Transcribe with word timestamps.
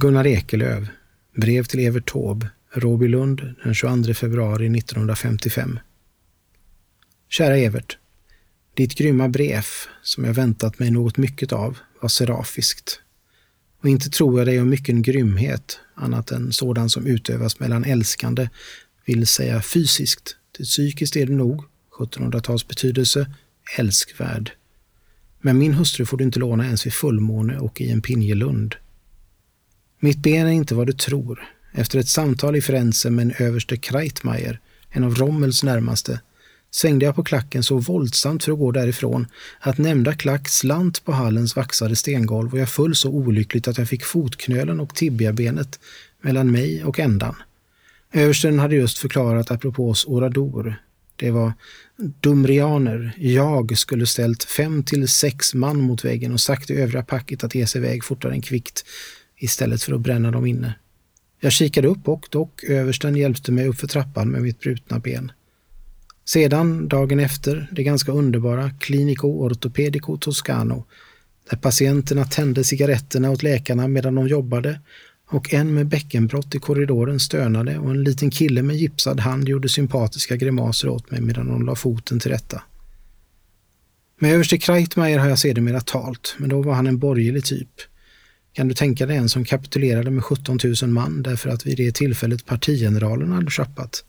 Gunnar 0.00 0.26
Ekelöv, 0.26 0.88
brev 1.36 1.64
till 1.64 1.80
Evert 1.80 2.12
Taube, 2.12 2.50
Råbylund 2.72 3.54
den 3.64 3.74
22 3.74 4.14
februari 4.14 4.78
1955. 4.78 5.78
Kära 7.28 7.56
Evert. 7.56 7.98
Ditt 8.74 8.94
grymma 8.94 9.28
brev, 9.28 9.64
som 10.02 10.24
jag 10.24 10.34
väntat 10.34 10.78
mig 10.78 10.90
något 10.90 11.16
mycket 11.16 11.52
av, 11.52 11.78
var 12.00 12.08
serafiskt. 12.08 13.00
Och 13.82 13.88
inte 13.88 14.10
tror 14.10 14.38
jag 14.38 14.46
dig 14.46 14.60
om 14.60 14.70
mycken 14.70 15.02
grymhet, 15.02 15.80
annat 15.94 16.30
än 16.30 16.52
sådan 16.52 16.90
som 16.90 17.06
utövas 17.06 17.60
mellan 17.60 17.84
älskande, 17.84 18.48
vill 19.04 19.26
säga 19.26 19.62
fysiskt, 19.62 20.36
till 20.56 20.64
psykiskt 20.64 21.16
är 21.16 21.26
det 21.26 21.32
nog, 21.32 21.64
1700-tals 21.98 22.68
betydelse, 22.68 23.30
älskvärd. 23.78 24.50
Men 25.40 25.58
min 25.58 25.74
hustru 25.74 26.06
får 26.06 26.16
du 26.16 26.24
inte 26.24 26.38
låna 26.38 26.64
ens 26.64 26.86
vid 26.86 26.92
fullmåne 26.92 27.58
och 27.58 27.80
i 27.80 27.90
en 27.90 28.02
pinjelund. 28.02 28.76
Mitt 30.00 30.18
ben 30.18 30.46
är 30.46 30.50
inte 30.50 30.74
vad 30.74 30.86
du 30.86 30.92
tror. 30.92 31.48
Efter 31.72 31.98
ett 31.98 32.08
samtal 32.08 32.56
i 32.56 32.60
Firenze 32.60 33.10
med 33.10 33.22
en 33.22 33.46
överste 33.46 33.76
Kreitmeier, 33.76 34.60
en 34.90 35.04
av 35.04 35.14
Rommels 35.14 35.62
närmaste, 35.62 36.20
svängde 36.70 37.04
jag 37.04 37.14
på 37.14 37.24
klacken 37.24 37.62
så 37.62 37.78
våldsamt 37.78 38.44
för 38.44 38.52
att 38.52 38.58
gå 38.58 38.72
därifrån 38.72 39.26
att 39.60 39.78
nämnda 39.78 40.14
klack 40.14 40.48
slant 40.48 41.04
på 41.04 41.12
hallens 41.12 41.56
vaxade 41.56 41.96
stengolv 41.96 42.52
och 42.52 42.58
jag 42.58 42.68
föll 42.68 42.94
så 42.94 43.10
olyckligt 43.10 43.68
att 43.68 43.78
jag 43.78 43.88
fick 43.88 44.04
fotknölen 44.04 44.80
och 44.80 44.94
tibiabenet 44.94 45.80
mellan 46.22 46.50
mig 46.50 46.84
och 46.84 46.98
ändan. 46.98 47.34
Översten 48.12 48.58
hade 48.58 48.74
just 48.74 48.98
förklarat 48.98 49.50
apropå 49.50 49.94
orador. 50.06 50.76
Det 51.16 51.30
var 51.30 51.52
dumrianer. 52.20 53.12
Jag 53.16 53.78
skulle 53.78 54.06
ställt 54.06 54.44
fem 54.44 54.82
till 54.82 55.08
sex 55.08 55.54
man 55.54 55.80
mot 55.80 56.04
väggen 56.04 56.32
och 56.32 56.40
sagt 56.40 56.66
till 56.66 56.78
övriga 56.78 57.02
packet 57.02 57.44
att 57.44 57.54
ge 57.54 57.66
sig 57.66 57.78
iväg 57.78 58.04
fortare 58.04 58.32
än 58.32 58.42
kvickt 58.42 58.84
istället 59.38 59.82
för 59.82 59.92
att 59.92 60.00
bränna 60.00 60.30
dem 60.30 60.46
inne. 60.46 60.74
Jag 61.40 61.52
kikade 61.52 61.88
upp 61.88 62.08
och 62.08 62.26
dock 62.30 62.64
översten 62.64 63.16
hjälpte 63.16 63.52
mig 63.52 63.68
upp 63.68 63.78
för 63.78 63.86
trappan 63.86 64.28
med 64.28 64.42
mitt 64.42 64.60
brutna 64.60 64.98
ben. 64.98 65.32
Sedan, 66.24 66.88
dagen 66.88 67.20
efter, 67.20 67.68
det 67.72 67.82
ganska 67.82 68.12
underbara 68.12 68.70
Clinico 68.70 69.28
Ortopedico 69.28 70.16
Toscano, 70.16 70.84
där 71.50 71.56
patienterna 71.56 72.24
tände 72.24 72.64
cigaretterna 72.64 73.30
åt 73.30 73.42
läkarna 73.42 73.88
medan 73.88 74.14
de 74.14 74.28
jobbade 74.28 74.80
och 75.30 75.54
en 75.54 75.74
med 75.74 75.86
bäckenbrott 75.86 76.54
i 76.54 76.58
korridoren 76.58 77.20
stönade 77.20 77.78
och 77.78 77.90
en 77.90 78.04
liten 78.04 78.30
kille 78.30 78.62
med 78.62 78.76
gipsad 78.76 79.20
hand 79.20 79.48
gjorde 79.48 79.68
sympatiska 79.68 80.36
grimaser 80.36 80.88
åt 80.88 81.10
mig 81.10 81.20
medan 81.20 81.48
de 81.48 81.66
la 81.66 81.74
foten 81.74 82.20
till 82.20 82.30
rätta. 82.30 82.62
Med 84.18 84.34
överste 84.34 84.58
Kreitmeier 84.58 85.18
har 85.18 85.28
jag 85.28 85.38
sedermera 85.38 85.80
talt, 85.80 86.34
men 86.38 86.48
då 86.48 86.62
var 86.62 86.74
han 86.74 86.86
en 86.86 86.98
borgerlig 86.98 87.44
typ. 87.44 87.68
Kan 88.58 88.68
du 88.68 88.74
tänka 88.74 89.06
dig 89.06 89.16
en 89.16 89.28
som 89.28 89.44
kapitulerade 89.44 90.10
med 90.10 90.24
17 90.24 90.58
000 90.82 90.90
man 90.90 91.22
därför 91.22 91.50
att 91.50 91.66
vid 91.66 91.76
det 91.76 91.94
tillfället 91.94 92.46
partigeneralen 92.46 93.32
hade 93.32 93.50
schappat? 93.50 94.04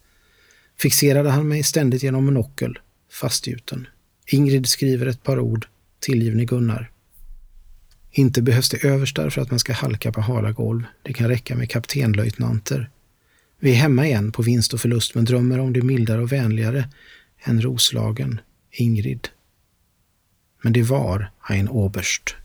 Fixerade 0.78 1.30
han 1.30 1.48
mig 1.48 1.64
ständigt 1.64 2.04
genom 2.04 2.26
monokel, 2.26 2.80
fastgjuten. 3.12 3.88
Ingrid 4.28 4.68
skriver 4.68 5.06
ett 5.06 5.24
par 5.24 5.40
ord, 5.40 5.68
tillgivne 6.00 6.46
Gunnar. 6.46 6.92
Inte 8.12 8.42
behövs 8.42 8.70
det 8.70 8.84
överstar 8.84 9.30
för 9.30 9.42
att 9.42 9.50
man 9.50 9.60
ska 9.60 9.74
halka 9.74 10.12
på 10.12 10.22
hala 10.22 10.52
golv. 10.52 10.84
Det 11.04 11.14
kan 11.14 11.28
räcka 11.28 11.56
med 11.56 11.70
kaptenlöjtnanter. 11.70 12.90
Vi 13.60 13.72
är 13.72 13.76
hemma 13.76 14.06
igen 14.06 14.32
på 14.32 14.42
vinst 14.42 14.74
och 14.74 14.82
förlust 14.82 15.16
men 15.16 15.26
drömmer 15.26 15.60
om 15.60 15.74
det 15.74 15.82
mildare 15.82 16.22
och 16.22 16.32
vänligare 16.32 16.90
än 17.44 17.62
Roslagen, 17.62 18.42
Ingrid. 18.72 19.28
Men 20.62 20.74
det 20.74 20.84
var 20.84 21.32
ein 21.50 21.70
Oberst. 21.70 22.36